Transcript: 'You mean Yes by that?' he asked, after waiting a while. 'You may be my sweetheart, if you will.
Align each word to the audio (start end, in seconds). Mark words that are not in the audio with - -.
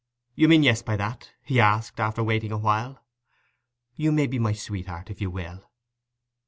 'You 0.33 0.47
mean 0.49 0.63
Yes 0.63 0.81
by 0.81 0.97
that?' 0.97 1.29
he 1.43 1.59
asked, 1.59 1.99
after 1.99 2.23
waiting 2.23 2.51
a 2.51 2.57
while. 2.57 3.05
'You 3.93 4.11
may 4.11 4.25
be 4.25 4.39
my 4.39 4.53
sweetheart, 4.53 5.11
if 5.11 5.21
you 5.21 5.29
will. 5.29 5.69